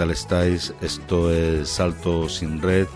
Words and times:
Hola, 0.00 0.14
¿qué 0.14 0.16
tal 0.16 0.22
estáis? 0.22 0.74
Esto 0.80 1.30
es 1.30 1.68
Salto 1.68 2.26
sin 2.30 2.62
Red 2.62 2.86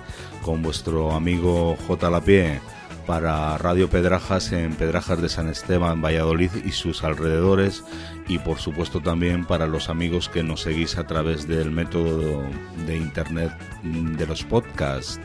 con 0.40 0.62
vuestro 0.62 1.12
amigo 1.12 1.76
J. 1.86 2.08
Lapie 2.08 2.62
para 3.06 3.58
Radio 3.58 3.90
Pedrajas 3.90 4.52
en 4.52 4.74
Pedrajas 4.74 5.20
de 5.20 5.28
San 5.28 5.50
Esteban, 5.50 6.00
Valladolid 6.00 6.50
y 6.64 6.72
sus 6.72 7.04
alrededores 7.04 7.84
y 8.26 8.38
por 8.38 8.58
supuesto 8.58 9.02
también 9.02 9.44
para 9.44 9.66
los 9.66 9.90
amigos 9.90 10.30
que 10.30 10.42
nos 10.42 10.62
seguís 10.62 10.96
a 10.96 11.06
través 11.06 11.46
del 11.46 11.70
método 11.70 12.42
de 12.86 12.96
internet 12.96 13.52
de 13.82 14.26
los 14.26 14.42
podcasts. 14.42 15.20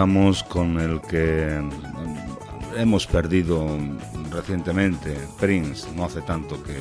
Comenzamos 0.00 0.42
con 0.44 0.80
el 0.80 0.98
que 1.02 1.60
hemos 2.78 3.06
perdido 3.06 3.68
recientemente, 4.30 5.14
Prince, 5.38 5.86
no 5.94 6.06
hace 6.06 6.22
tanto 6.22 6.62
que 6.62 6.78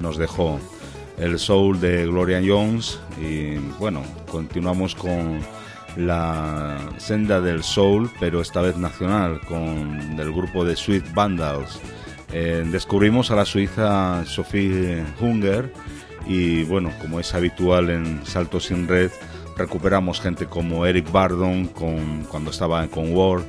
nos 0.00 0.18
dejó 0.18 0.60
el 1.16 1.38
soul 1.38 1.80
de 1.80 2.04
Gloria 2.04 2.42
Jones 2.46 3.00
y 3.18 3.56
bueno, 3.78 4.02
continuamos 4.30 4.94
con 4.94 5.40
la 5.96 6.76
senda 6.98 7.40
del 7.40 7.62
soul, 7.62 8.10
pero 8.20 8.42
esta 8.42 8.60
vez 8.60 8.76
nacional, 8.76 9.40
con 9.48 10.20
el 10.20 10.30
grupo 10.30 10.62
de 10.62 10.76
Sweet 10.76 11.14
Vandals. 11.14 11.80
Eh, 12.34 12.68
descubrimos 12.70 13.30
a 13.30 13.36
la 13.36 13.46
suiza 13.46 14.26
Sophie 14.26 15.02
Hunger 15.18 15.72
y 16.26 16.64
bueno, 16.64 16.92
como 17.00 17.18
es 17.18 17.32
habitual 17.32 17.88
en 17.88 18.26
Saltos 18.26 18.66
sin 18.66 18.86
Red, 18.86 19.10
recuperamos 19.58 20.20
gente 20.20 20.46
como 20.46 20.86
Eric 20.86 21.10
Bardon 21.10 21.66
con, 21.66 22.22
cuando 22.30 22.50
estaba 22.50 22.86
con 22.86 23.12
War, 23.14 23.40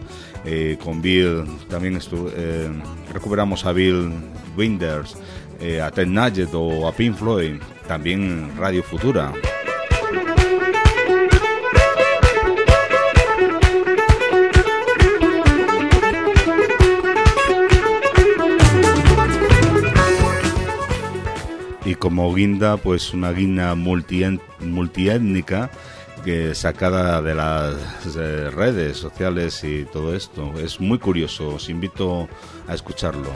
eh, 0.44 0.78
con 0.84 1.02
Bill, 1.02 1.46
también 1.70 1.98
eh, 2.36 2.70
recuperamos 3.14 3.66
a 3.66 3.72
Bill 3.72 4.12
Winders, 4.58 5.16
eh, 5.62 5.80
a 5.80 5.92
Ted 5.92 6.08
Nugget 6.08 6.50
o 6.54 6.88
a 6.88 6.92
Pink 6.92 7.16
Floyd, 7.16 7.62
también 7.88 8.52
Radio 8.58 8.84
Futura. 8.84 9.32
y 21.86 21.96
como 21.96 22.32
guinda, 22.36 22.78
pues 22.78 23.16
una 23.16 23.32
guinda 23.32 23.74
multiétnica 23.74 25.72
que 26.24 26.56
sacada 26.56 27.22
de 27.22 27.36
las 27.36 27.76
redes 28.54 28.98
sociales 28.98 29.64
y 29.64 29.86
todo 29.86 30.16
esto. 30.16 30.54
Es 30.60 30.80
muy 30.80 31.00
curioso, 31.00 31.56
os 31.56 31.70
invito 31.70 32.28
a 32.68 32.74
escucharlo. 32.74 33.30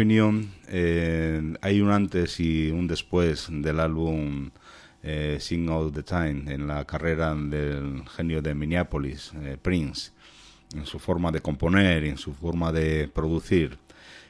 Opinión, 0.00 0.50
eh, 0.68 1.42
hay 1.60 1.82
un 1.82 1.90
antes 1.90 2.40
y 2.40 2.70
un 2.70 2.86
después 2.86 3.48
del 3.50 3.78
álbum 3.80 4.50
eh, 5.02 5.36
Sing 5.38 5.68
All 5.68 5.92
the 5.92 6.02
Time 6.02 6.50
en 6.54 6.66
la 6.66 6.86
carrera 6.86 7.34
del 7.34 8.08
genio 8.08 8.40
de 8.40 8.54
Minneapolis, 8.54 9.32
eh, 9.42 9.58
Prince, 9.60 10.12
en 10.74 10.86
su 10.86 10.98
forma 10.98 11.30
de 11.30 11.42
componer 11.42 12.04
en 12.04 12.16
su 12.16 12.32
forma 12.32 12.72
de 12.72 13.08
producir. 13.08 13.76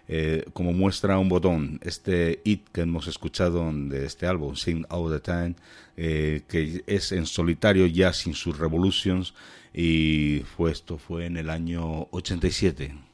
Eh, 0.08 0.44
como 0.52 0.72
muestra 0.72 1.20
un 1.20 1.28
botón, 1.28 1.78
este 1.84 2.40
hit 2.44 2.66
que 2.73 2.81
hemos 2.81 3.06
escuchado 3.06 3.73
de 3.73 4.06
este 4.06 4.26
álbum, 4.26 4.56
Sing 4.56 4.85
All 4.88 5.12
the 5.12 5.21
Time, 5.21 5.54
que 5.94 6.83
es 6.85 7.12
en 7.12 7.26
solitario 7.26 7.87
ya 7.87 8.12
sin 8.12 8.35
sus 8.35 8.59
revolutions, 8.59 9.35
y 9.73 10.42
fue 10.56 10.73
esto 10.73 10.99
fue 10.99 11.26
en 11.26 11.37
el 11.37 11.49
año 11.49 12.09
87. 12.11 13.10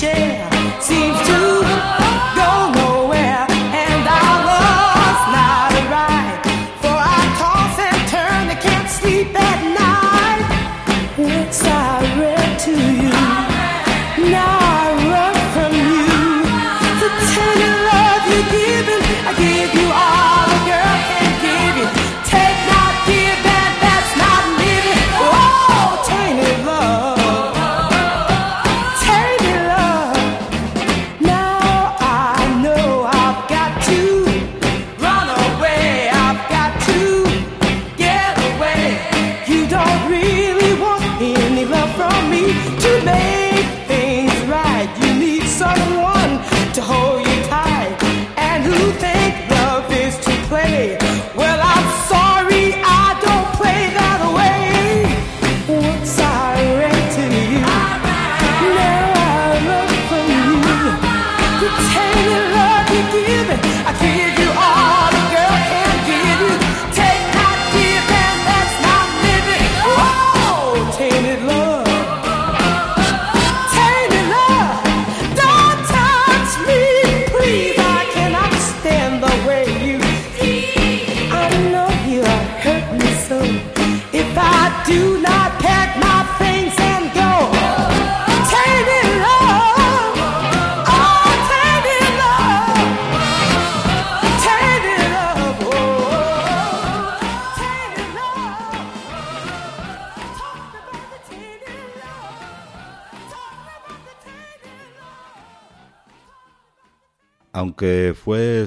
share 0.00 0.49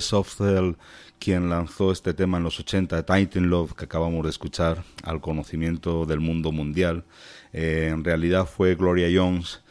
Softcell 0.03 0.75
quien 1.23 1.49
lanzó 1.49 1.93
este 1.93 2.13
tema 2.13 2.37
en 2.37 2.43
los 2.43 2.59
80, 2.59 3.05
Titan 3.05 3.49
Love, 3.49 3.75
que 3.75 3.85
acabamos 3.85 4.23
de 4.23 4.29
escuchar, 4.29 4.83
al 5.03 5.21
conocimiento 5.21 6.05
del 6.05 6.19
mundo 6.19 6.51
mundial, 6.51 7.05
eh, 7.53 7.87
en 7.93 8.03
realidad 8.03 8.45
fue 8.45 8.75
Gloria 8.75 9.07
Jones 9.13 9.61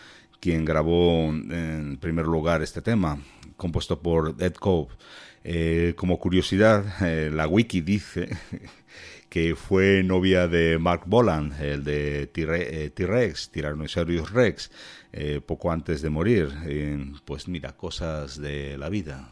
quien 0.40 0.64
grabó 0.64 1.28
en 1.28 1.98
primer 2.00 2.24
lugar 2.24 2.62
este 2.62 2.80
tema, 2.80 3.18
compuesto 3.58 4.00
por 4.00 4.34
Ed 4.38 4.54
Cobb. 4.54 4.88
Eh, 5.44 5.92
como 5.94 6.18
curiosidad, 6.18 6.84
eh, 7.04 7.30
la 7.30 7.46
wiki 7.46 7.82
dice 7.82 8.30
que 9.28 9.54
fue 9.54 10.02
novia 10.02 10.48
de 10.48 10.78
Mark 10.78 11.02
Boland, 11.04 11.60
el 11.60 11.84
de 11.84 12.28
T-Rex, 12.28 13.50
Tyrannosaurus 13.50 14.30
Rex, 14.32 14.70
poco 15.46 15.70
antes 15.70 16.00
de 16.00 16.08
morir. 16.08 16.48
pues 17.26 17.46
mira, 17.46 17.76
cosas 17.76 18.40
de 18.40 18.78
la 18.78 18.88
vida. 18.88 19.30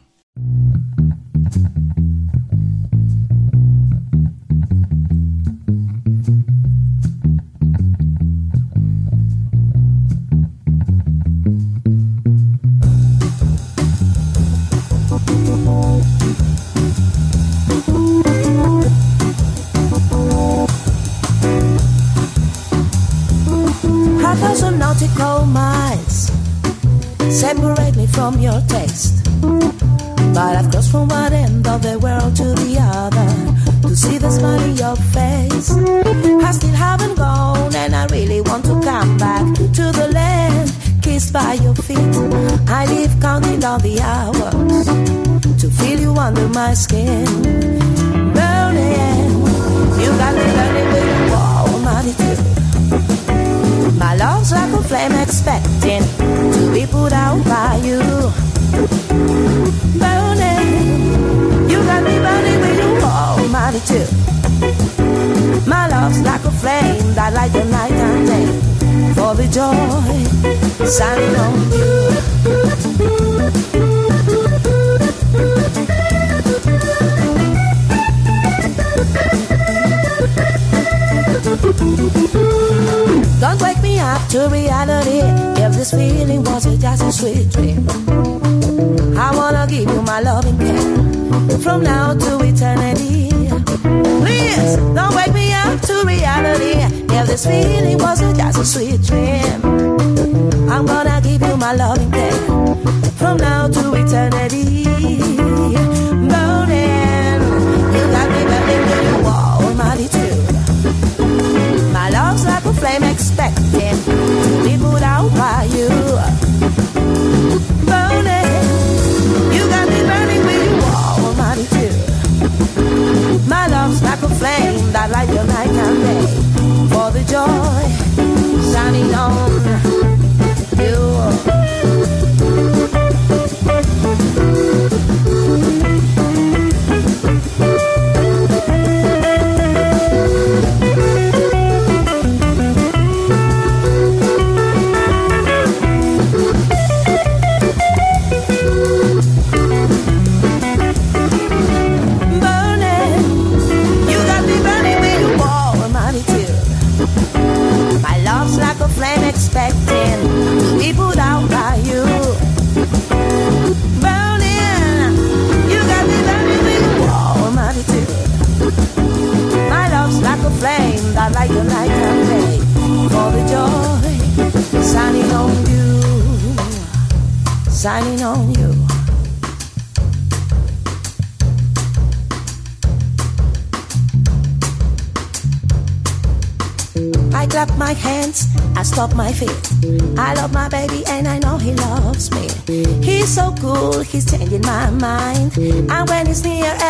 This 97.43 97.65
feeling 97.65 97.97
wasn't 97.97 98.37
just 98.37 98.59
a 98.59 98.65
sweet 98.65 99.01
dream. 99.01 100.69
I'm 100.69 100.85
gonna 100.85 101.21
give 101.21 101.41
you 101.41 101.57
my 101.57 101.73
loving 101.73 102.20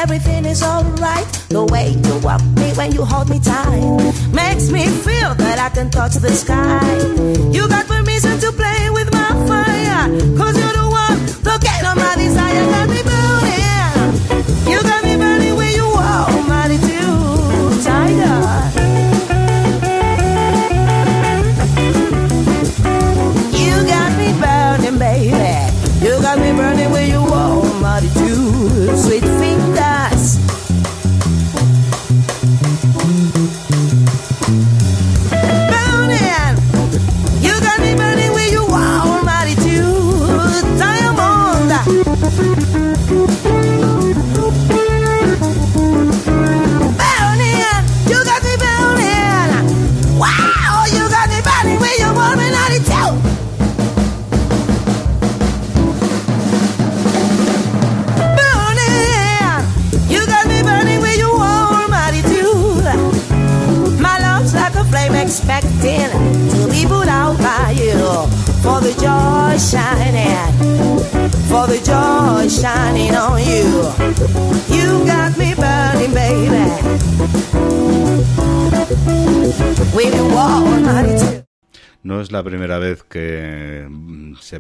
everything 0.01 0.46
is 0.46 0.63
alright. 0.63 1.25
The 1.50 1.63
way 1.63 1.89
you 1.89 2.17
walk 2.20 2.41
me 2.58 2.72
when 2.74 2.91
you 2.91 3.05
hold 3.05 3.29
me 3.29 3.39
tight 3.39 3.81
makes 4.34 4.72
me 4.72 4.86
feel 4.88 5.36
that 5.36 5.60
I 5.60 5.70
can 5.70 5.91
touch 5.91 6.15
the 6.15 6.31
sky. 6.31 7.20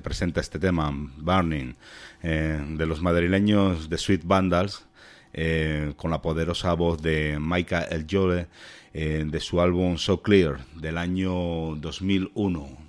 Se 0.01 0.03
presenta 0.03 0.41
este 0.41 0.57
tema, 0.57 0.91
Burning, 1.17 1.75
eh, 2.23 2.59
de 2.75 2.85
los 2.87 3.03
madrileños 3.03 3.87
de 3.87 3.99
Sweet 3.99 4.23
Vandals, 4.25 4.83
eh, 5.31 5.93
con 5.95 6.09
la 6.09 6.23
poderosa 6.23 6.73
voz 6.73 7.03
de 7.03 7.37
Micah 7.39 7.83
El 7.83 8.07
Jole, 8.09 8.47
eh, 8.95 9.23
de 9.27 9.39
su 9.39 9.61
álbum 9.61 9.97
So 9.97 10.23
Clear, 10.23 10.57
del 10.75 10.97
año 10.97 11.75
2001. 11.75 12.81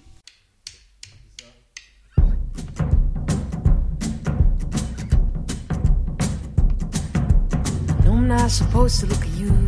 not 8.22 8.50
supposed 8.50 9.00
to 9.00 9.06
look 9.06 9.20
at 9.20 9.61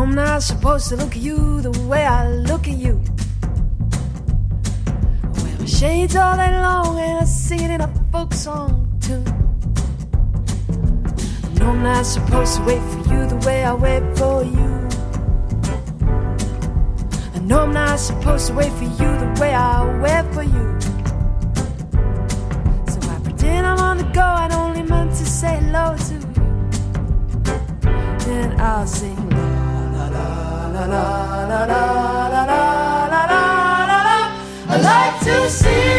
I'm 0.00 0.14
not 0.14 0.44
supposed 0.44 0.88
to 0.90 0.96
look 0.96 1.16
at 1.16 1.22
you 1.22 1.60
the 1.60 1.72
way 1.88 2.06
I 2.06 2.28
look 2.28 2.68
at 2.68 2.76
you. 2.76 3.02
I 5.24 5.42
wear 5.42 5.58
my 5.58 5.66
shades 5.66 6.14
all 6.14 6.36
day 6.36 6.52
long 6.52 7.00
and 7.00 7.18
I 7.18 7.24
sing 7.24 7.62
it 7.62 7.70
in 7.72 7.80
a 7.80 7.88
folk 8.12 8.32
song 8.32 8.96
too. 9.00 9.24
I 11.44 11.48
know 11.58 11.70
I'm 11.70 11.82
not 11.82 12.06
supposed 12.06 12.58
to 12.58 12.62
wait 12.62 12.80
for 12.92 12.98
you 13.12 13.26
the 13.26 13.42
way 13.44 13.64
I 13.64 13.74
wait 13.74 14.16
for 14.16 14.44
you. 14.44 14.88
I 17.34 17.38
know 17.40 17.62
I'm 17.64 17.72
not 17.72 17.98
supposed 17.98 18.46
to 18.48 18.54
wait 18.54 18.72
for 18.74 18.84
you 18.84 19.10
the 19.24 19.36
way 19.40 19.52
I 19.52 19.84
wait 20.00 20.32
for 20.32 20.44
you. 20.44 20.78
Then 22.86 23.10
I 23.10 23.18
pretend 23.24 23.66
I'm 23.66 23.78
on 23.80 23.98
the 23.98 24.04
go, 24.14 24.22
I'd 24.22 24.52
only 24.52 24.82
meant 24.82 25.10
to 25.10 25.26
say 25.26 25.58
hello 25.60 25.96
to 25.96 26.14
you. 26.14 26.20
Then 28.24 28.60
I'll 28.60 28.86
sing 28.86 29.27
La 30.88 31.44
la 31.50 31.66
la 31.66 31.82
la 32.32 32.44
la 32.48 32.60
la 33.10 33.42
la 33.90 33.98
la. 34.06 34.18
I 34.70 34.80
like 34.80 35.20
to 35.24 35.50
see. 35.50 35.97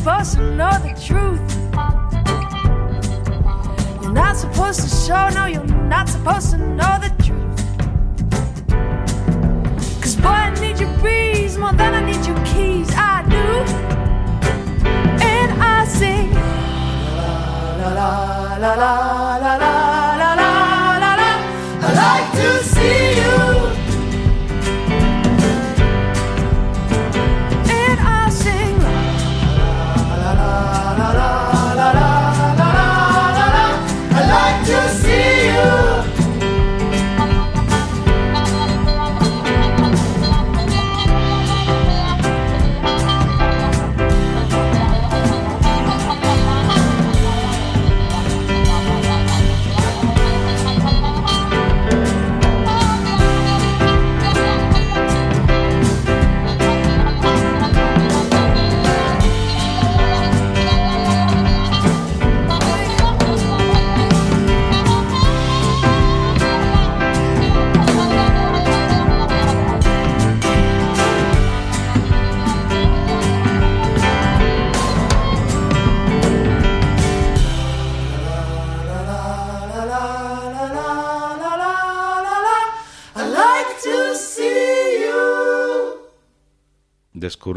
Supposed 0.00 0.32
to 0.32 0.40
know 0.56 0.70
the 0.78 0.94
truth. 1.06 1.42
You're 4.02 4.12
not 4.14 4.34
supposed 4.34 4.80
to 4.80 4.88
show, 4.88 5.28
no, 5.34 5.44
you're 5.44 5.62
not 5.64 6.08
supposed 6.08 6.52
to 6.52 6.56
know 6.56 6.98
the 7.04 7.10
truth. 7.22 7.60
Cause 10.00 10.16
boy, 10.16 10.28
I 10.28 10.58
need 10.58 10.80
your 10.80 10.88
breeze 11.00 11.58
more 11.58 11.74
than 11.74 11.92
I 11.92 12.00
need 12.00 12.24
your 12.24 12.42
keys. 12.46 12.88
I 12.96 13.22
do. 13.28 13.46
And 15.22 15.50
I 15.62 15.84
sing 15.84 16.32
la 16.32 17.92
la 17.92 18.56
la 18.56 18.72
la 18.72 19.36
la 19.36 19.52
la 19.52 19.56
la 20.16 20.32
la 20.40 20.50
la 21.04 21.12
la. 21.20 21.30
I 21.82 21.92
like 22.02 22.28
to 22.40 22.64
see 22.64 23.20
you. 23.20 23.39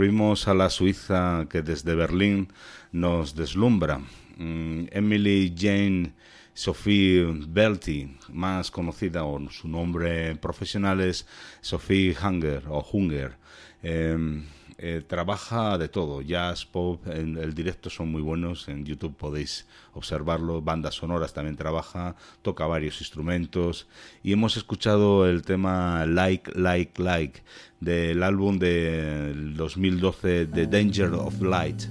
Descubrimos 0.03 0.49
a 0.49 0.53
la 0.53 0.69
Suiza 0.69 1.47
que 1.49 1.61
desde 1.61 1.95
Berlín 1.95 2.49
nos 2.91 3.35
deslumbra. 3.35 3.99
Mm, 4.35 4.87
Emily 4.91 5.55
Jane 5.57 6.11
Sophie 6.53 7.23
Belty, 7.47 8.17
más 8.33 8.69
conocida 8.69 9.23
o 9.23 9.39
su 9.49 9.69
nombre 9.69 10.35
profesional 10.35 10.99
es 10.99 11.25
Sophie 11.61 12.13
Hunger 12.21 12.65
o 12.67 12.85
Hunger. 12.91 13.37
Em, 13.81 14.43
eh, 14.77 15.01
trabaja 15.07 15.77
de 15.77 15.87
todo, 15.87 16.21
jazz, 16.21 16.65
pop, 16.65 17.07
el 17.07 17.53
directo 17.53 17.89
son 17.89 18.11
muy 18.11 18.21
buenos, 18.21 18.67
en 18.67 18.83
YouTube 18.85 19.15
podéis 19.15 19.65
observarlo, 19.93 20.61
bandas 20.61 20.95
sonoras 20.95 21.33
también 21.33 21.55
trabaja, 21.55 22.15
toca 22.41 22.65
varios 22.65 22.99
instrumentos 22.99 23.87
y 24.23 24.33
hemos 24.33 24.57
escuchado 24.57 25.25
el 25.29 25.43
tema 25.43 26.05
Like, 26.05 26.51
Like, 26.55 27.01
Like 27.01 27.43
del 27.83 28.23
álbum 28.23 28.57
del 28.59 29.55
2012 29.55 30.47
The 30.47 30.65
Danger 30.67 31.13
of 31.13 31.41
Light. 31.41 31.87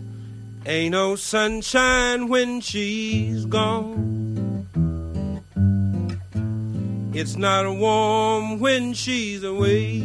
Ain't 0.65 0.93
no 0.93 1.17
sunshine 1.17 2.29
when 2.29 2.61
she's 2.61 3.45
gone. 3.47 4.67
It's 7.15 7.37
not 7.37 7.67
warm 7.77 8.59
when 8.61 8.95
she's 8.95 9.43
away. 9.45 10.03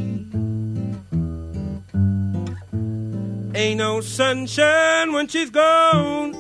Ain't 3.56 3.78
no 3.78 4.02
sunshine 4.02 5.14
when 5.14 5.28
she's 5.28 5.50
gone. 5.50 6.36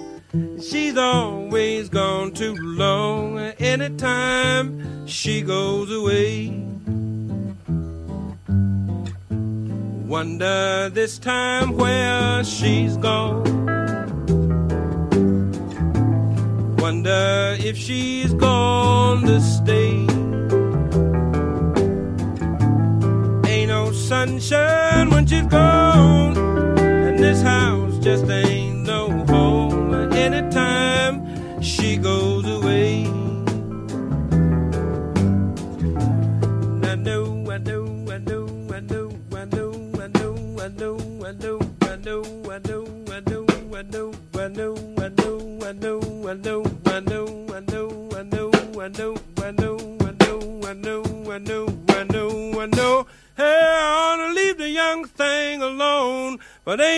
She's 0.61 0.97
always 0.97 1.89
gone 1.89 2.33
too 2.33 2.55
long. 2.55 3.39
Anytime 3.59 5.07
she 5.07 5.41
goes 5.41 5.91
away. 5.91 6.66
Wonder 10.07 10.89
this 10.89 11.19
time 11.19 11.75
where 11.75 12.43
she's 12.43 12.95
gone. 12.97 13.57
wonder 17.07 17.57
if 17.59 17.75
she's 17.75 18.33
gonna 18.33 19.41
stay. 19.41 20.07
Ain't 23.51 23.69
no 23.69 23.91
sunshine 23.91 25.09
when 25.09 25.25
she's 25.27 25.45
gone, 25.47 26.37
and 26.77 27.19
this 27.19 27.41
house 27.41 27.97
just 27.99 28.29
ain't 28.29 28.83
no 28.83 29.09
home 29.25 30.13
anytime 30.13 31.15
she 31.61 31.97
goes 31.97 32.36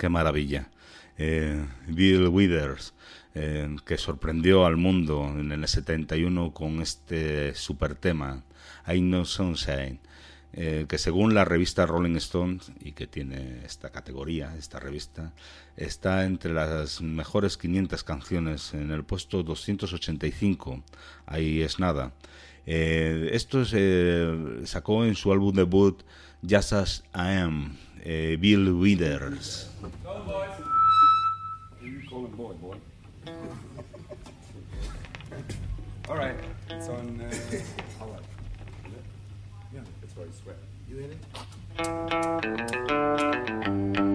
Qué, 0.00 0.08
maravilla. 0.08 0.70
Eh, 1.18 1.62
Bill 1.86 2.28
Withers, 2.28 2.94
eh, 3.34 3.76
que 3.84 3.98
sorprendió 3.98 4.64
al 4.64 4.78
mundo 4.78 5.26
en 5.28 5.52
el 5.52 5.68
71 5.68 6.54
con 6.54 6.80
este 6.80 7.54
super 7.54 7.94
tema, 7.96 8.42
I 8.88 9.00
Know 9.00 9.26
Sunshine, 9.26 10.00
eh, 10.54 10.86
que 10.88 10.96
según 10.96 11.34
la 11.34 11.44
revista 11.44 11.84
Rolling 11.84 12.16
Stone, 12.16 12.60
y 12.80 12.92
que 12.92 13.06
tiene 13.06 13.62
esta 13.66 13.90
categoría, 13.90 14.56
esta 14.56 14.80
revista, 14.80 15.34
está 15.76 16.24
entre 16.24 16.54
las 16.54 17.02
mejores 17.02 17.58
500 17.58 18.02
canciones 18.02 18.72
en 18.72 18.92
el 18.92 19.04
puesto 19.04 19.42
285. 19.42 20.82
Ahí 21.26 21.60
es 21.60 21.78
nada. 21.78 22.14
esto 22.64 23.66
se 23.66 24.64
sacó 24.64 25.04
en 25.04 25.14
su 25.14 25.30
álbum 25.30 25.54
debut 25.54 26.02
Just 26.42 26.72
As 26.72 27.04
I 27.14 27.36
Am 27.44 27.76
Bill 28.04 28.74
Withers. 28.74 29.68
All 36.08 36.16
right, 36.16 36.34
it's 36.68 36.88
on. 36.88 37.20
Uh, 37.20 37.30
yeah, 39.72 39.80
that's 40.00 40.16
why 40.16 40.24
you 40.24 40.32
sweat. 40.32 40.56
You 40.88 40.98
in 40.98 41.12
it? 43.96 44.09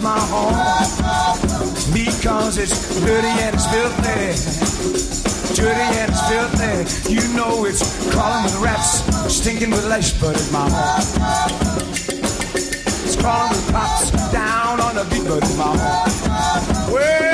is 0.00 0.04
my 0.04 0.18
home 0.32 1.92
because 1.92 2.58
it's 2.58 3.00
dirty 3.00 3.28
and 3.28 3.54
it's 3.54 3.66
filthy. 3.66 4.34
Dirty 5.54 5.80
and 5.98 6.10
it's 6.10 6.22
filthy. 6.28 7.12
You 7.12 7.34
know 7.34 7.64
it's 7.64 7.82
crawling 8.10 8.44
with 8.44 8.56
rats, 8.60 9.02
stinking 9.34 9.70
with 9.70 9.86
lice, 9.88 10.12
but 10.20 10.36
it's 10.36 10.52
my 10.52 10.68
home. 10.68 11.00
It's 13.04 13.16
crawling 13.16 13.50
with 13.50 13.72
pops 13.72 14.10
down 14.32 14.80
on 14.80 14.94
the 14.94 15.04
beat, 15.10 15.24
but 15.24 15.42
it's 15.42 15.56
my 15.56 15.76
home. 15.76 16.92
Well, 16.92 17.29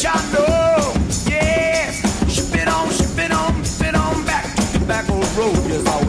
Yes, 0.00 1.98
ship 2.32 2.54
it 2.54 2.68
on, 2.68 2.88
ship 2.90 3.18
it 3.18 3.32
on, 3.32 3.64
ship 3.64 3.88
it 3.88 3.94
on 3.96 4.24
back 4.24 4.44
to 4.54 4.78
the 4.78 4.84
back 4.86 5.08
road. 5.08 5.56
Yes, 5.66 5.84
I 5.86 6.07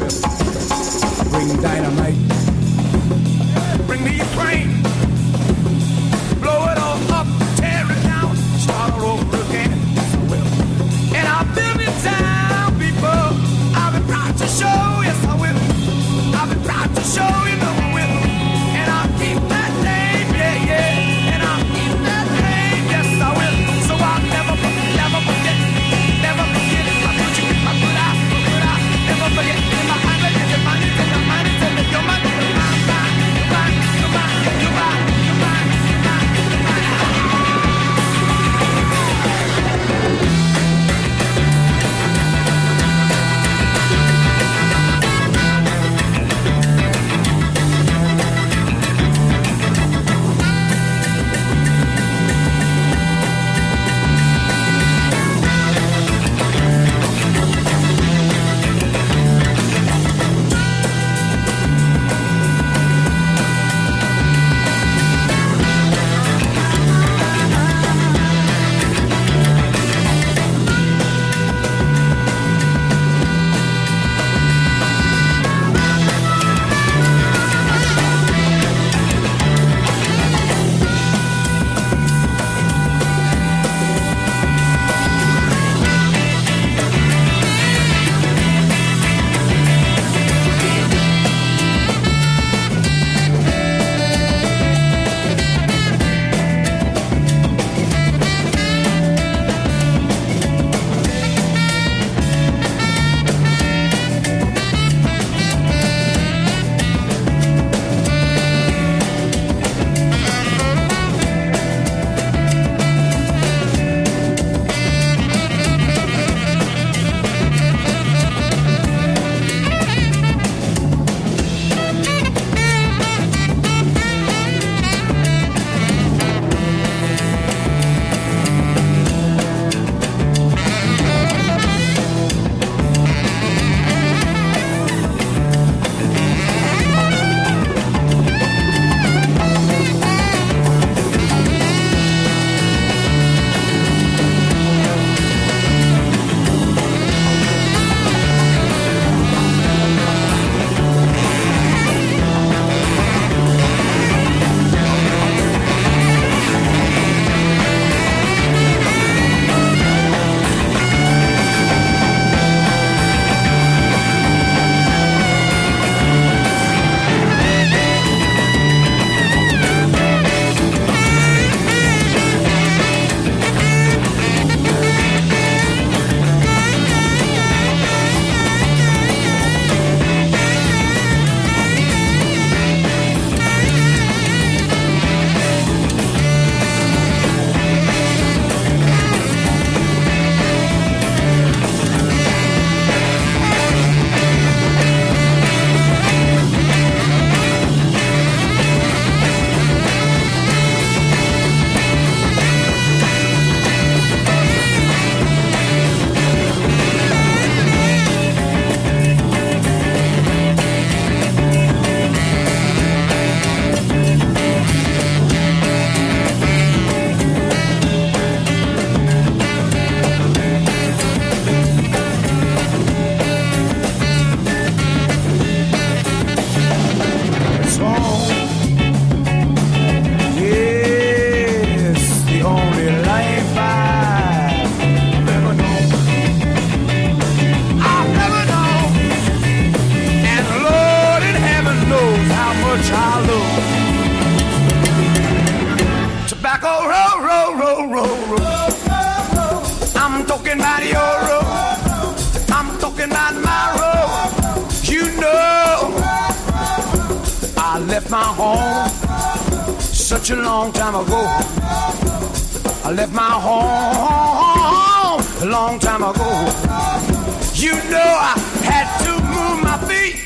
You 267.59 267.73
know 267.91 267.99
I 267.99 268.39
had 268.63 268.87
to 269.03 269.11
move 269.33 269.61
my 269.61 269.77
feet. 269.85 270.23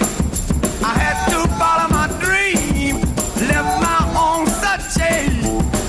I 0.83 0.93
had 0.93 1.17
to 1.31 1.47
follow 1.57 1.89
my 1.89 2.05
dream. 2.21 3.01
Left 3.49 3.81
my 3.81 4.01
own 4.15 4.45
such 4.45 5.01
a, 5.01 5.31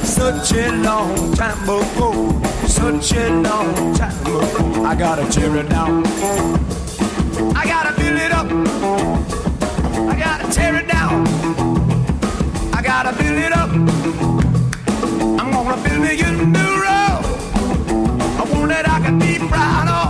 such 0.07 0.52
a 0.57 0.72
long 0.72 1.35
time 1.35 1.62
ago. 1.64 2.40
Such 2.66 3.12
a 3.12 3.28
long 3.42 3.94
time 3.94 4.18
ago. 4.22 4.85
I 4.87 4.94
gotta 4.94 5.30
tear 5.30 5.54
it 5.59 5.68
down. 5.68 6.07
I 7.54 7.66
gotta 7.66 7.92
build 8.00 8.18
it 8.18 8.33
up. 8.33 8.46
I 10.09 10.16
gotta 10.18 10.50
tear 10.50 10.76
it 10.76 10.88
down. 10.88 11.26
I 12.72 12.80
gotta 12.80 13.12
build 13.18 13.37
it 13.37 13.52
up. 13.52 13.68
I'm 15.38 15.50
gonna 15.52 15.76
build 15.83 16.00
me 16.00 16.18
a 16.22 16.33
new 16.33 16.72
road. 16.87 17.22
I 18.40 18.48
want 18.50 18.70
that 18.70 18.88
I 18.88 18.98
can 19.04 19.18
be 19.18 19.38
proud 19.46 19.88
of. 19.88 20.04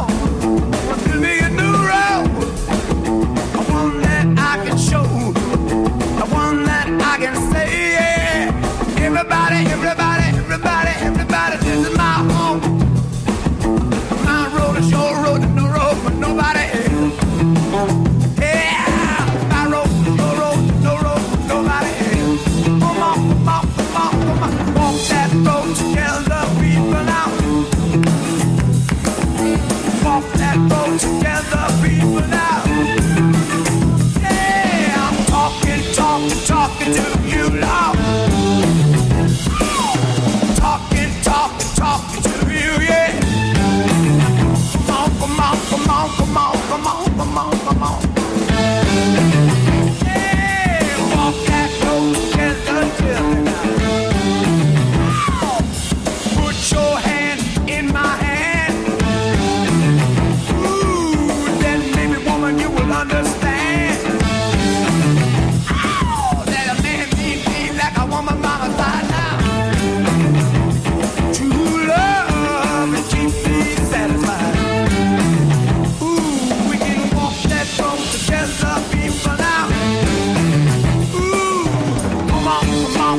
Come 82.95 83.19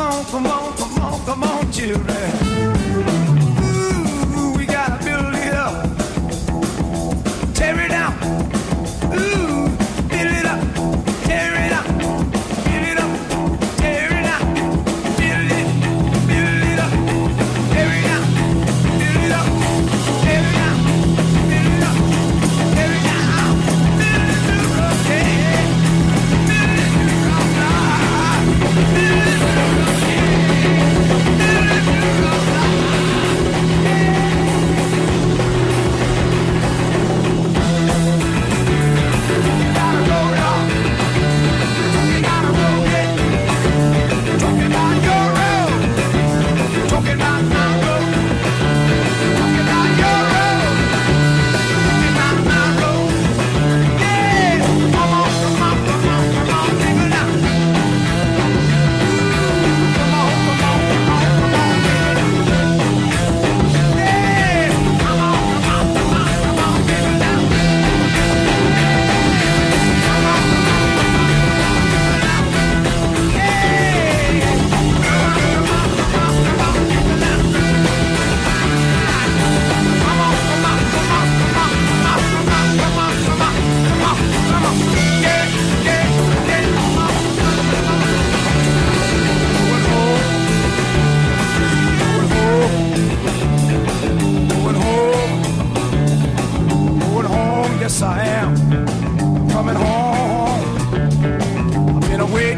on, 0.00 0.24
come 0.24 0.46
on, 0.46 0.76
come 0.76 0.98
on, 1.02 1.24
come 1.26 1.42
on, 1.44 1.72
children. 1.72 2.27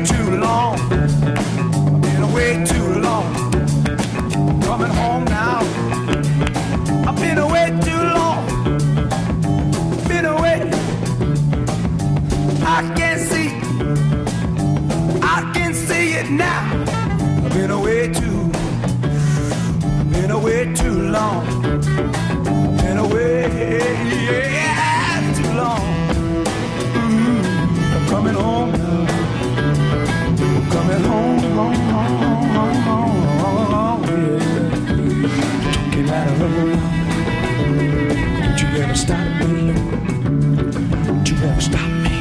too 0.04 0.36
long. 0.38 0.59
ever 38.90 38.98
stop 38.98 39.26
me. 39.40 39.72
Don't 41.06 41.30
you 41.30 41.36
ever 41.46 41.60
stop 41.60 41.90
me. 42.02 42.16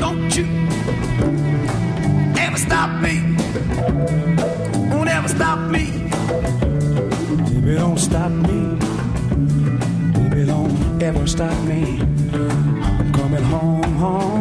Don't 0.00 0.36
you 0.36 0.46
ever 2.38 2.56
stop 2.56 2.90
me. 3.02 3.36
Don't 4.88 5.08
ever 5.08 5.28
stop 5.28 5.58
me. 5.70 5.84
Baby, 7.50 7.74
don't 7.74 7.98
stop 7.98 8.30
me. 8.30 8.78
Baby, 10.30 10.46
don't 10.46 11.02
ever 11.02 11.26
stop 11.26 11.58
me. 11.64 12.00
I'm 12.32 13.12
coming 13.12 13.42
home, 13.42 13.96
home. 13.96 14.37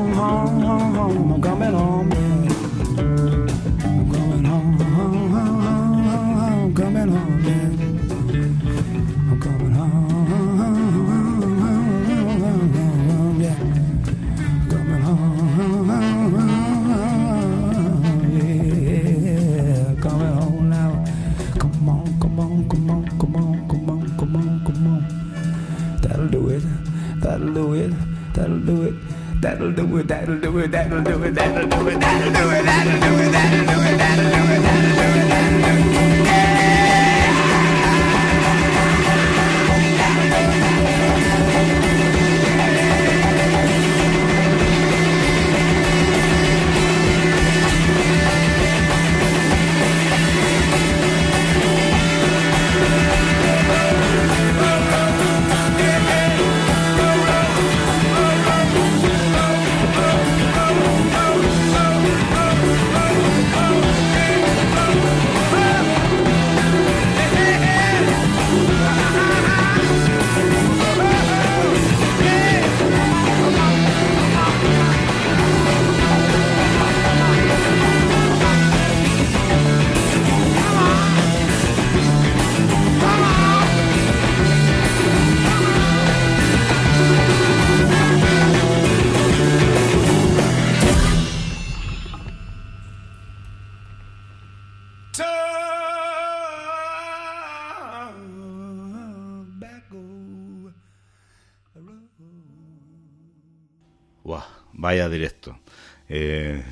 It, 30.60 30.72
that'll 30.72 31.03
do 31.03 31.24
it, 31.24 31.36
that'll 31.36 31.68
do 31.68 31.88
it, 31.88 31.99
that'll 31.99 32.34
do 32.34 32.49
it, 32.49 32.66
that'll 32.66 32.99
do 32.99 33.24
it, 33.24 33.32
that'll 33.32 33.58
do 33.58 33.64
it, 33.64 33.66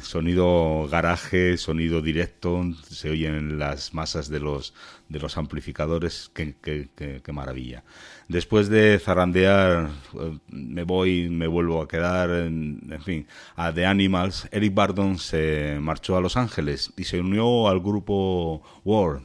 sonido 0.05 0.87
garaje, 0.89 1.57
sonido 1.57 2.01
directo, 2.01 2.63
se 2.89 3.09
oyen 3.09 3.59
las 3.59 3.93
masas 3.93 4.29
de 4.29 4.39
los, 4.39 4.73
de 5.09 5.19
los 5.19 5.37
amplificadores, 5.37 6.31
qué, 6.33 7.21
maravilla. 7.33 7.83
Después 8.27 8.69
de 8.69 8.99
zarandear, 8.99 9.89
eh, 10.13 10.37
me 10.47 10.83
voy, 10.83 11.29
me 11.29 11.47
vuelvo 11.47 11.81
a 11.81 11.87
quedar, 11.87 12.29
en, 12.29 12.81
en 12.89 13.01
fin, 13.01 13.27
a 13.55 13.73
The 13.73 13.85
Animals, 13.85 14.47
Eric 14.51 14.73
Bardon 14.73 15.17
se 15.17 15.77
marchó 15.81 16.15
a 16.15 16.21
Los 16.21 16.37
Ángeles 16.37 16.93
y 16.97 17.03
se 17.05 17.19
unió 17.19 17.67
al 17.67 17.79
grupo 17.79 18.61
War. 18.83 19.21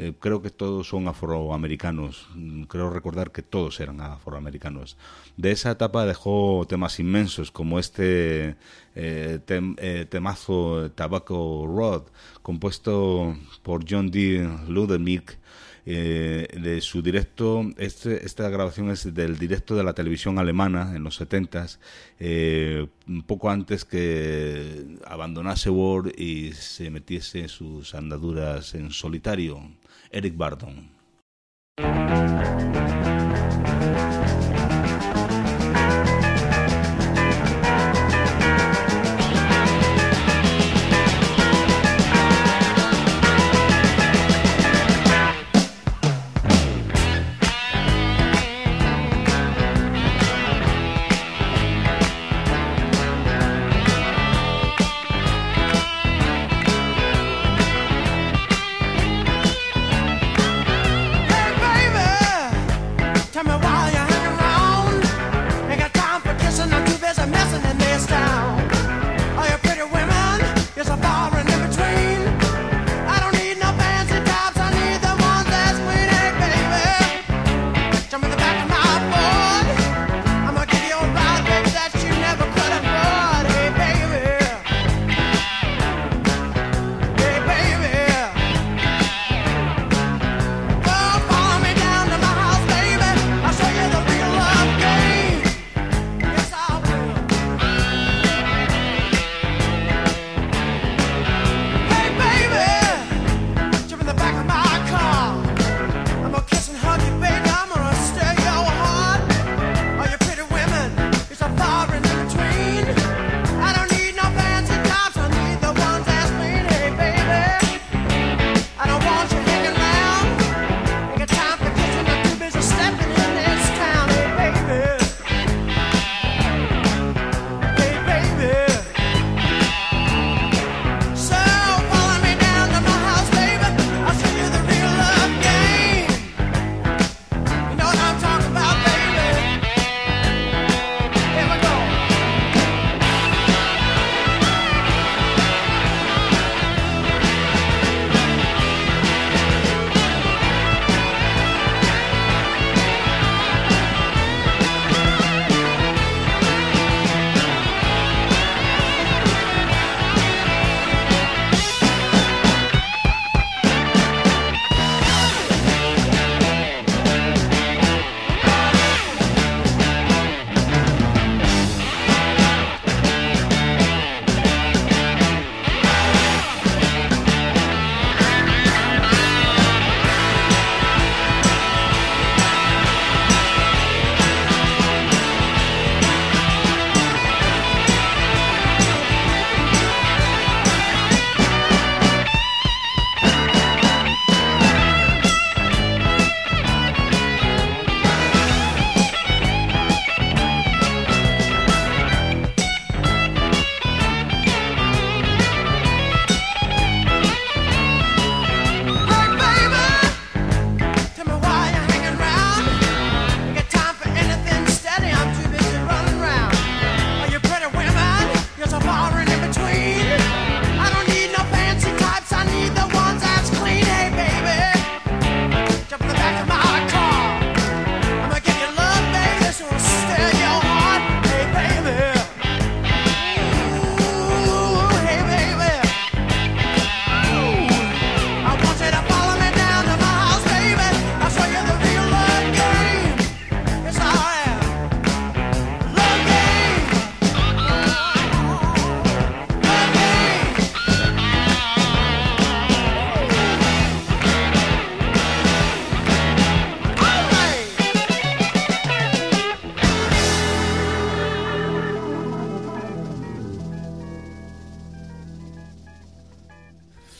Eh, 0.00 0.12
creo 0.20 0.40
que 0.42 0.50
todos 0.50 0.88
son 0.88 1.08
afroamericanos. 1.08 2.28
Mm, 2.36 2.62
Creo 2.64 2.88
recordar 2.88 3.32
que 3.32 3.42
todos 3.42 3.80
eran 3.80 4.00
afroamericanos. 4.00 4.96
De 5.36 5.50
esa 5.50 5.72
etapa 5.72 6.06
dejó 6.06 6.64
temas 6.68 7.00
inmensos 7.00 7.50
como 7.50 7.78
este 7.80 8.54
eh, 8.94 9.40
tem- 9.46 9.74
eh, 9.78 10.06
temazo 10.08 10.90
Tobacco 10.92 11.66
Road, 11.66 12.02
compuesto 12.42 13.36
por 13.62 13.84
John 13.88 14.10
D. 14.10 14.48
Ludemick. 14.68 15.36
eh, 15.90 16.48
de 16.60 16.82
su 16.82 17.00
directo, 17.00 17.62
este, 17.78 18.26
esta 18.26 18.50
grabación 18.50 18.90
es 18.90 19.14
del 19.14 19.38
directo 19.38 19.74
de 19.74 19.82
la 19.84 19.94
televisión 19.94 20.38
alemana 20.38 20.94
en 20.94 21.02
los 21.02 21.18
70s, 21.18 21.78
eh, 22.20 22.86
un 23.08 23.22
poco 23.22 23.48
antes 23.48 23.86
que 23.86 24.84
abandonase 25.06 25.70
Ward 25.70 26.12
y 26.18 26.52
se 26.52 26.90
metiese 26.90 27.48
sus 27.48 27.94
andaduras 27.94 28.74
en 28.74 28.90
solitario. 28.90 29.62
Eric 30.10 30.36
Bardon. 30.36 30.88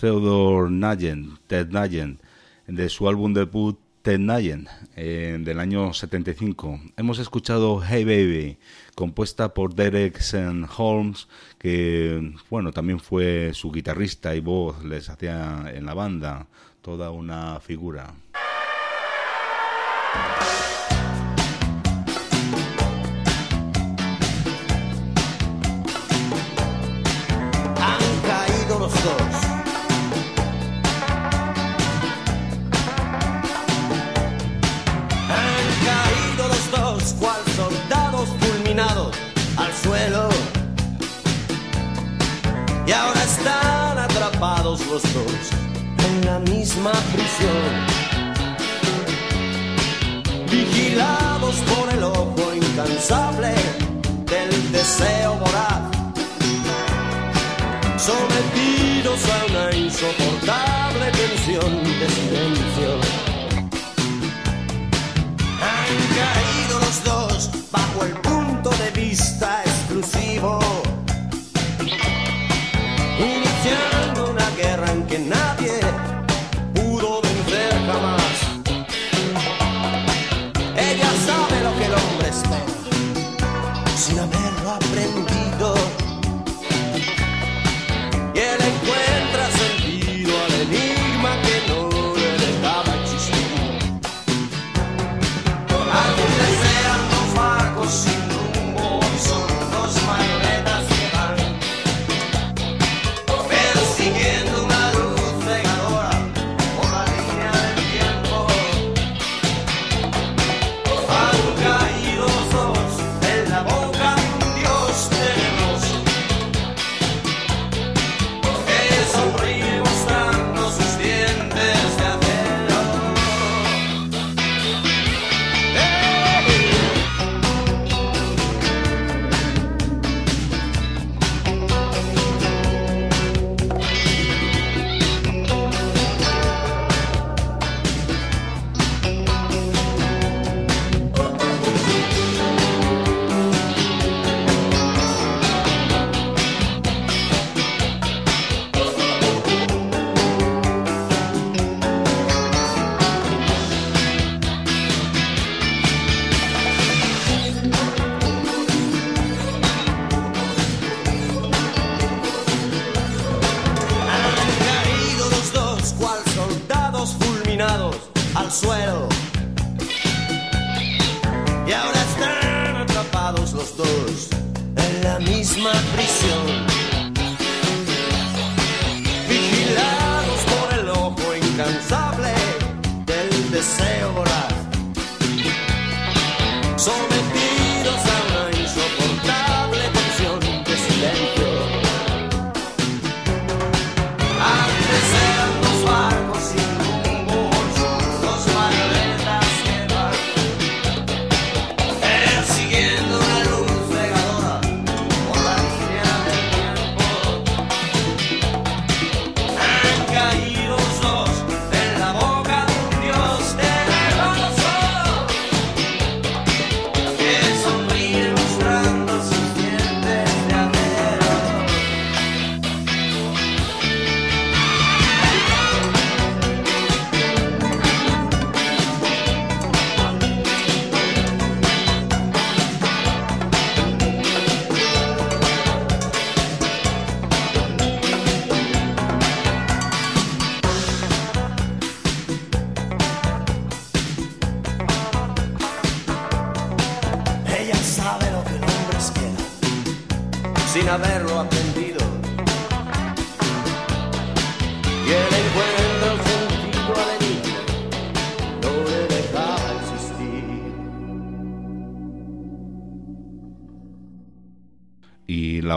Theodore 0.00 0.70
Nagent, 0.70 1.38
Ted 1.48 1.70
Nagent, 1.70 2.20
de 2.66 2.88
su 2.88 3.08
álbum 3.08 3.34
debut 3.34 3.78
Ted 4.02 4.20
Nagent, 4.20 4.68
eh, 4.94 5.38
del 5.40 5.58
año 5.58 5.92
75. 5.92 6.80
Hemos 6.96 7.18
escuchado 7.18 7.82
Hey 7.82 8.04
Baby, 8.04 8.58
compuesta 8.94 9.54
por 9.54 9.74
Derek 9.74 10.18
St. 10.18 10.66
Holmes, 10.76 11.26
que 11.58 12.32
bueno, 12.48 12.70
también 12.72 13.00
fue 13.00 13.50
su 13.54 13.72
guitarrista 13.72 14.36
y 14.36 14.40
voz, 14.40 14.84
les 14.84 15.10
hacía 15.10 15.64
en 15.74 15.84
la 15.84 15.94
banda, 15.94 16.46
toda 16.80 17.10
una 17.10 17.58
figura. 17.58 18.14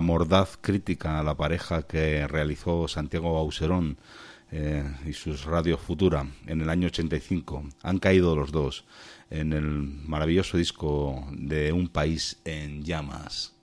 mordaz 0.02 0.58
crítica 0.60 1.20
a 1.20 1.24
la 1.24 1.36
pareja 1.36 1.84
que 1.84 2.28
realizó 2.28 2.88
Santiago 2.88 3.38
Auserón 3.38 3.97
eh, 4.52 4.84
y 5.06 5.14
sus 5.14 5.45
radios 5.45 5.80
Futura 5.80 6.26
en 6.47 6.62
el 6.62 6.70
año 6.70 6.88
85. 6.88 7.64
Han 7.84 7.99
caído 7.99 8.36
los 8.36 8.52
dos 8.52 8.86
en 9.30 9.54
el 9.54 9.66
maravilloso 9.66 10.58
disco 10.58 11.26
de 11.32 11.72
Un 11.72 11.88
país 11.88 12.41
en 12.43 12.84
llamas. 12.84 13.54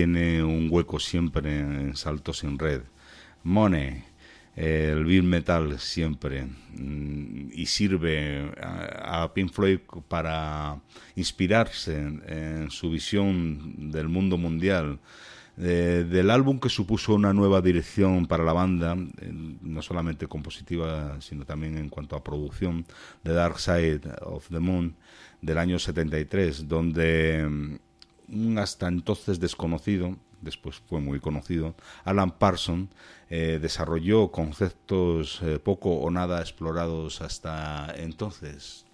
Tiene 0.00 0.42
un 0.42 0.68
hueco 0.70 0.98
siempre 0.98 1.60
en 1.60 1.94
Saltos 1.94 2.38
sin 2.38 2.58
Red. 2.58 2.80
Money, 3.42 4.02
eh, 4.56 4.94
el 4.96 5.04
Bill 5.04 5.24
Metal 5.24 5.78
siempre. 5.78 6.46
mm, 6.46 7.50
Y 7.52 7.66
sirve 7.66 8.50
a, 8.62 9.30
Pink 9.34 9.52
Floyd 9.52 9.80
para 10.08 10.80
inspirarse 11.16 11.98
en, 11.98 12.22
en 12.26 12.70
su 12.70 12.90
visión 12.90 13.90
del 13.92 14.08
mundo 14.08 14.38
mundial. 14.38 15.00
Eh, 15.58 16.06
del 16.08 16.30
álbum 16.30 16.58
que 16.58 16.70
supuso 16.70 17.14
una 17.14 17.34
nueva 17.34 17.60
dirección 17.60 18.24
para 18.24 18.42
la 18.42 18.54
banda, 18.54 18.96
eh, 19.20 19.30
no 19.60 19.82
solamente 19.82 20.26
compositiva, 20.28 21.20
sino 21.20 21.44
también 21.44 21.76
en 21.76 21.90
cuanto 21.90 22.16
a 22.16 22.24
producción, 22.24 22.86
The 23.22 23.34
Dark 23.34 23.58
Side 23.58 24.00
of 24.22 24.48
the 24.48 24.60
Moon, 24.60 24.94
del 25.42 25.58
año 25.58 25.78
73, 25.78 26.66
donde 26.66 27.46
mm, 27.46 27.89
un 28.32 28.58
hasta 28.58 28.88
entonces 28.88 29.40
desconocido, 29.40 30.16
después 30.40 30.80
fue 30.88 31.00
muy 31.00 31.20
conocido, 31.20 31.74
Alan 32.04 32.32
Parson, 32.32 32.88
eh, 33.28 33.58
desarrolló 33.60 34.30
conceptos 34.30 35.40
eh, 35.42 35.58
poco 35.58 35.90
o 35.90 36.10
nada 36.10 36.40
explorados 36.40 37.20
hasta 37.20 37.92
entonces. 37.96 38.84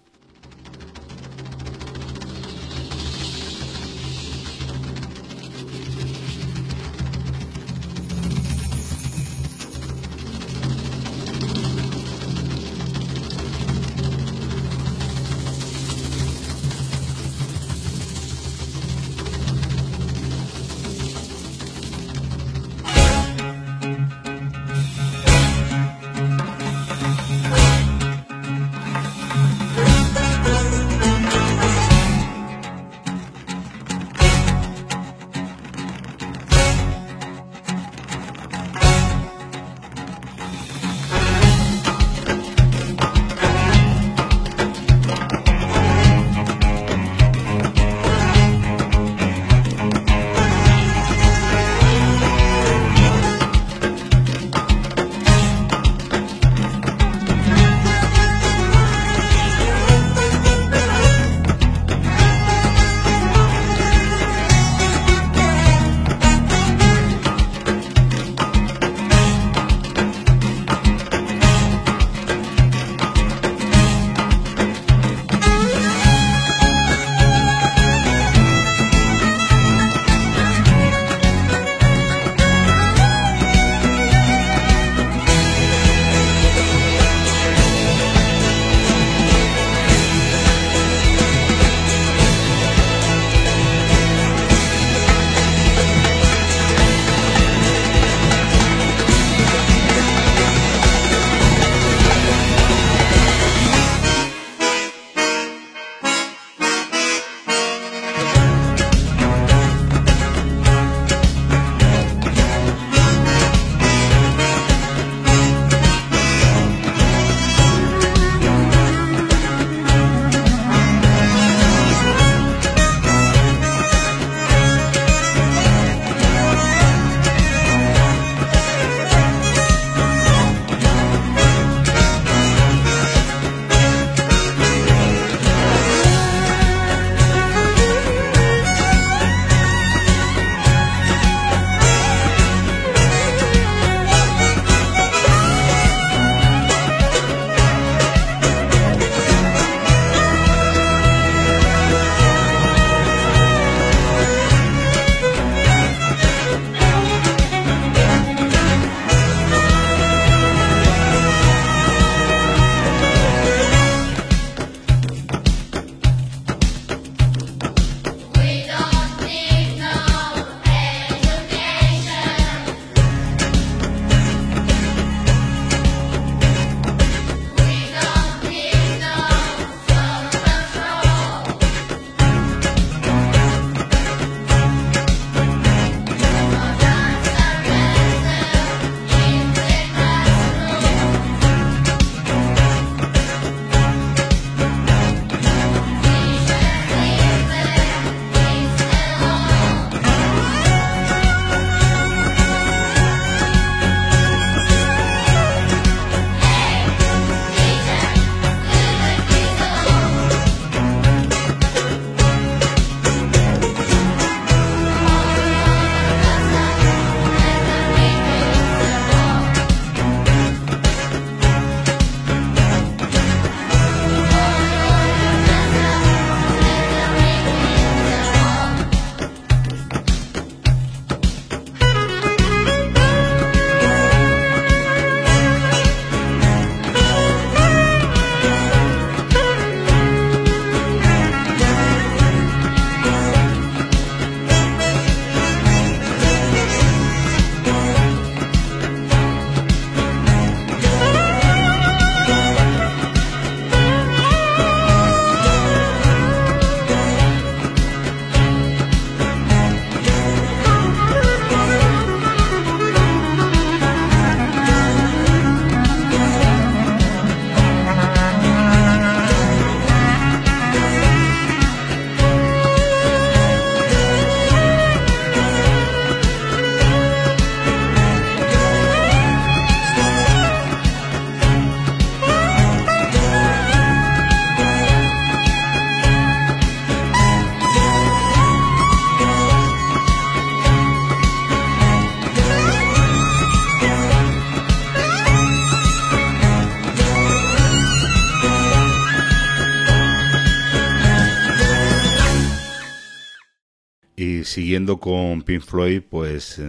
Siguiendo 304.57 304.97
con 304.97 305.43
Pink 305.43 305.61
Floyd, 305.61 306.01
pues 306.09 306.59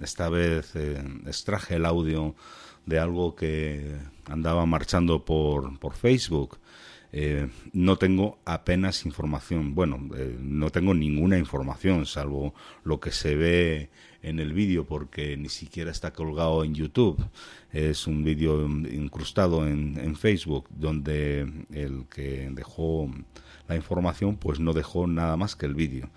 esta 0.00 0.30
vez 0.30 0.74
eh, 0.74 1.04
extraje 1.26 1.74
el 1.74 1.84
audio 1.84 2.34
de 2.86 2.98
algo 2.98 3.34
que 3.34 3.94
andaba 4.24 4.64
marchando 4.64 5.22
por, 5.22 5.78
por 5.80 5.92
Facebook. 5.92 6.56
Eh, 7.12 7.50
no 7.74 7.98
tengo 7.98 8.38
apenas 8.46 9.04
información, 9.04 9.74
bueno, 9.74 10.00
eh, 10.16 10.34
no 10.40 10.70
tengo 10.70 10.94
ninguna 10.94 11.36
información, 11.36 12.06
salvo 12.06 12.54
lo 12.84 13.00
que 13.00 13.12
se 13.12 13.36
ve 13.36 13.90
en 14.22 14.40
el 14.40 14.54
vídeo, 14.54 14.86
porque 14.86 15.36
ni 15.36 15.50
siquiera 15.50 15.90
está 15.90 16.14
colgado 16.14 16.64
en 16.64 16.74
YouTube. 16.74 17.22
Es 17.70 18.06
un 18.06 18.24
vídeo 18.24 18.64
incrustado 18.64 19.68
en, 19.68 20.00
en 20.00 20.16
Facebook, 20.16 20.68
donde 20.70 21.40
el 21.70 22.06
que 22.08 22.48
dejó 22.50 23.10
la 23.68 23.76
información, 23.76 24.36
pues 24.36 24.58
no 24.58 24.72
dejó 24.72 25.06
nada 25.06 25.36
más 25.36 25.54
que 25.54 25.66
el 25.66 25.74
vídeo 25.74 26.08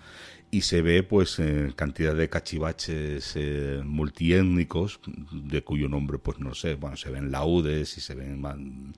y 0.50 0.62
se 0.62 0.80
ve 0.80 1.02
pues 1.02 1.38
eh, 1.40 1.72
cantidad 1.76 2.14
de 2.14 2.30
cachivaches 2.30 3.32
eh, 3.36 3.82
multiétnicos 3.84 4.98
de 5.30 5.62
cuyo 5.62 5.88
nombre 5.88 6.18
pues 6.18 6.38
no 6.38 6.54
sé 6.54 6.74
bueno 6.74 6.96
se 6.96 7.10
ven 7.10 7.30
laudes 7.30 7.98
y 7.98 8.00
se 8.00 8.14
ven 8.14 8.40
ban- 8.42 8.94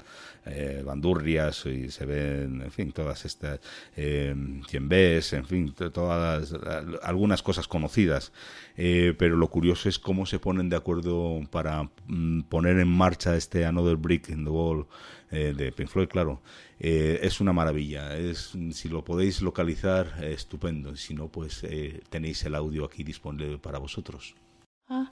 eh, 0.46 0.82
bandurrias 0.84 1.66
y 1.66 1.90
se 1.90 2.07
ven 2.07 2.62
en 2.62 2.70
fin 2.70 2.92
todas 2.92 3.24
estas 3.24 3.59
eh, 3.96 4.34
ves 4.82 5.32
en 5.32 5.44
fin 5.44 5.72
to- 5.72 5.90
todas 5.90 6.55
algunas 7.03 7.42
cosas 7.42 7.66
conocidas. 7.68 8.32
Eh, 8.76 9.14
pero 9.18 9.36
lo 9.36 9.48
curioso 9.48 9.88
es 9.88 9.98
cómo 9.98 10.24
se 10.26 10.38
ponen 10.38 10.68
de 10.70 10.76
acuerdo 10.76 11.40
para 11.51 11.90
mm, 12.07 12.42
poner 12.42 12.78
en 12.78 12.88
marcha 12.88 13.36
este 13.36 13.66
Another 13.66 13.96
Brick 13.96 14.30
in 14.30 14.44
the 14.44 14.51
Wall 14.51 14.86
eh, 15.31 15.55
de 15.57 15.72
Pink 15.72 15.89
Floyd, 15.89 16.09
claro, 16.09 16.43
eh, 16.78 17.20
es 17.22 17.41
una 17.41 17.53
maravilla. 17.53 18.16
Es, 18.16 18.53
si 18.72 18.89
lo 18.89 19.05
podéis 19.05 19.43
localizar, 19.43 20.14
eh, 20.22 20.33
estupendo. 20.33 20.97
Si 20.97 21.14
no, 21.14 21.28
pues 21.28 21.62
eh, 21.64 22.03
tenéis 22.09 22.45
el 22.45 22.55
audio 22.55 22.85
aquí 22.85 23.05
disponible 23.05 23.59
para 23.59 23.78
vosotros. 23.78 24.35
Oh, 24.89 25.07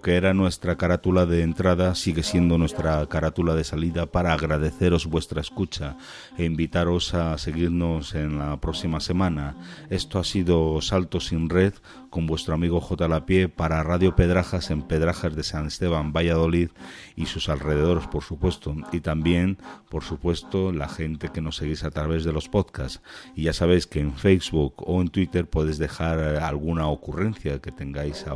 que 0.00 0.16
era 0.16 0.34
nuestra 0.34 0.76
carátula 0.76 1.26
de 1.26 1.42
entrada 1.42 1.94
sigue 1.94 2.22
siendo 2.22 2.58
nuestra 2.58 3.06
carátula 3.06 3.54
de 3.54 3.64
salida 3.64 4.06
para 4.06 4.32
agradeceros 4.32 5.06
vuestra 5.06 5.40
escucha 5.40 5.96
e 6.38 6.44
invitaros 6.44 7.14
a 7.14 7.36
seguirnos 7.38 8.14
en 8.14 8.38
la 8.38 8.60
próxima 8.60 9.00
semana. 9.00 9.56
Esto 9.90 10.18
ha 10.18 10.24
sido 10.24 10.80
Salto 10.80 11.20
sin 11.20 11.48
Red 11.48 11.74
con 12.10 12.26
vuestro 12.26 12.54
amigo 12.54 12.80
J. 12.80 13.08
Lapie 13.08 13.48
para 13.48 13.82
Radio 13.82 14.16
Pedrajas 14.16 14.70
en 14.70 14.82
Pedrajas 14.82 15.36
de 15.36 15.42
San 15.42 15.66
Esteban, 15.66 16.12
Valladolid 16.12 16.70
y 17.14 17.26
sus 17.26 17.48
alrededores, 17.48 18.06
por 18.06 18.22
supuesto. 18.22 18.74
Y 18.92 19.00
también, 19.00 19.58
por 19.90 20.02
supuesto, 20.02 20.72
la 20.72 20.88
gente 20.88 21.28
que 21.28 21.40
nos 21.40 21.56
seguís 21.56 21.84
a 21.84 21.90
través 21.90 22.24
de 22.24 22.32
los 22.32 22.48
podcasts. 22.48 23.02
Y 23.34 23.44
ya 23.44 23.52
sabéis 23.52 23.86
que 23.86 24.00
en 24.00 24.14
Facebook 24.14 24.74
o 24.78 25.00
en 25.00 25.08
Twitter 25.08 25.48
podéis 25.48 25.78
dejar 25.78 26.18
eh, 26.18 26.38
alguna 26.38 26.88
ocurrencia 26.88 27.60
que 27.60 27.72
tengáis 27.72 28.26
a 28.26 28.34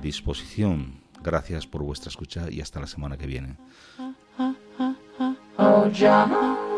disposición. 0.00 1.00
Gracias 1.22 1.66
por 1.66 1.82
vuestra 1.82 2.08
escucha 2.08 2.50
y 2.50 2.60
hasta 2.60 2.80
la 2.80 2.86
semana 2.86 3.16
que 3.16 3.26
viene. 3.26 3.56
Oh. 5.58 6.69